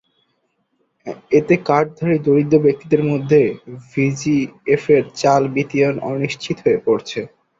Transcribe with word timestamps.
এতে 1.37 1.53
কার্ডধারী 1.67 2.17
দরিদ্র 2.25 2.55
ব্যক্তিদের 2.65 3.01
মধ্যে 3.11 3.41
ভিজিএফের 3.89 5.03
চাল 5.15 5.41
বিতরণ 5.55 5.95
অনিশ্চিত 6.11 6.57
হয়ে 6.63 6.79
পড়েছে। 6.85 7.19